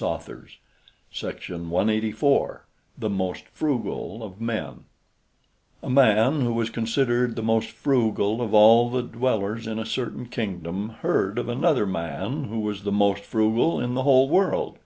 CHINESE 0.00 0.56
STORIES 1.10 2.60
THE 2.98 3.10
MOST 3.10 3.44
FRUGAL 3.50 4.22
OF 4.22 4.40
MEN 4.40 4.84
A 5.82 5.90
man 5.90 6.40
who 6.40 6.54
was 6.54 6.70
considered 6.70 7.36
the 7.36 7.42
most 7.42 7.68
frugal 7.68 8.40
of 8.40 8.54
all 8.54 8.88
the 8.88 9.02
dwellers 9.02 9.66
in 9.66 9.78
a 9.78 9.84
certain 9.84 10.24
kingdom 10.24 10.88
heard 11.02 11.38
of 11.38 11.50
another 11.50 11.84
man 11.84 12.44
who 12.44 12.60
was 12.60 12.84
the 12.84 12.90
most 12.92 13.24
frugal 13.24 13.78
in 13.78 13.92
the 13.92 14.04
whole 14.04 14.30
world. 14.30 14.78